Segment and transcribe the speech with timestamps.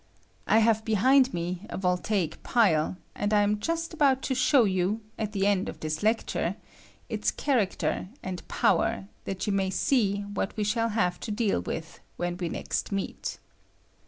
[0.47, 5.01] I have behind me a voltaic pile, and I am just about to show you,
[5.19, 6.55] at the end of this lecture,
[7.07, 11.99] its character and power, that you may see what we shall have to deal with
[12.17, 13.37] when next we meet.